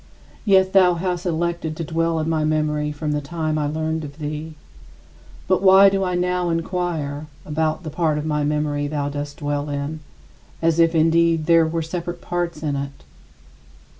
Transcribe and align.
Yet 0.45 0.73
thou 0.73 0.95
hast 0.95 1.27
elected 1.27 1.77
to 1.77 1.83
dwell 1.83 2.17
in 2.19 2.27
my 2.27 2.43
memory 2.43 2.91
from 2.91 3.11
the 3.11 3.21
time 3.21 3.59
I 3.59 3.67
learned 3.67 4.03
of 4.03 4.17
thee. 4.17 4.55
But 5.47 5.61
why 5.61 5.89
do 5.89 6.03
I 6.03 6.15
now 6.15 6.49
inquire 6.49 7.27
about 7.45 7.83
the 7.83 7.91
part 7.91 8.17
of 8.17 8.25
my 8.25 8.43
memory 8.43 8.87
thou 8.87 9.09
dost 9.09 9.37
dwell 9.37 9.69
in, 9.69 9.99
as 10.59 10.79
if 10.79 10.95
indeed 10.95 11.45
there 11.45 11.67
were 11.67 11.83
separate 11.83 12.19
parts 12.19 12.63
in 12.63 12.75
it? 12.75 13.03